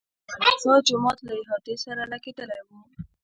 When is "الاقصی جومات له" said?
0.41-1.33